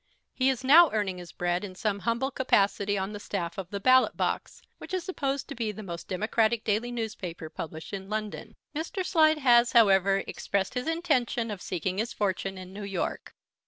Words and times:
He 0.33 0.49
is 0.49 0.63
now 0.63 0.89
earning 0.93 1.19
his 1.19 1.31
bread 1.31 1.63
in 1.63 1.75
some 1.75 1.99
humble 1.99 2.31
capacity 2.31 2.97
on 2.97 3.13
the 3.13 3.19
staff 3.19 3.59
of 3.59 3.69
The 3.69 3.79
Ballot 3.79 4.17
Box, 4.17 4.63
which 4.79 4.95
is 4.95 5.03
supposed 5.03 5.47
to 5.47 5.53
be 5.53 5.71
the 5.71 5.83
most 5.83 6.07
democratic 6.07 6.63
daily 6.63 6.91
newspaper 6.91 7.51
published 7.51 7.93
in 7.93 8.09
London. 8.09 8.55
Mr. 8.75 9.05
Slide 9.05 9.37
has, 9.37 9.73
however, 9.73 10.23
expressed 10.25 10.73
his 10.73 10.87
intention 10.87 11.51
of 11.51 11.61
seeking 11.61 11.99
his 11.99 12.13
fortune 12.13 12.57
in 12.57 12.73
New 12.73 12.81
York. 12.83 13.35